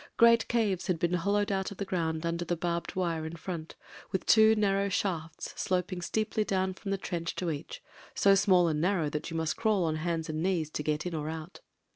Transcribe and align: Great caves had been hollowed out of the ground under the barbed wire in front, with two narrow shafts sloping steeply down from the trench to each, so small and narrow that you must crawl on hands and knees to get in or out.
Great 0.17 0.47
caves 0.47 0.87
had 0.87 0.97
been 0.97 1.13
hollowed 1.13 1.51
out 1.51 1.69
of 1.69 1.77
the 1.77 1.85
ground 1.85 2.25
under 2.25 2.43
the 2.43 2.55
barbed 2.57 2.95
wire 2.95 3.23
in 3.23 3.35
front, 3.35 3.75
with 4.11 4.25
two 4.25 4.55
narrow 4.55 4.89
shafts 4.89 5.53
sloping 5.55 6.01
steeply 6.01 6.43
down 6.43 6.73
from 6.73 6.89
the 6.89 6.97
trench 6.97 7.35
to 7.35 7.51
each, 7.51 7.83
so 8.15 8.33
small 8.33 8.67
and 8.67 8.81
narrow 8.81 9.11
that 9.11 9.29
you 9.29 9.37
must 9.37 9.57
crawl 9.57 9.83
on 9.83 9.97
hands 9.97 10.27
and 10.27 10.41
knees 10.41 10.71
to 10.71 10.81
get 10.81 11.05
in 11.05 11.13
or 11.13 11.29
out. 11.29 11.59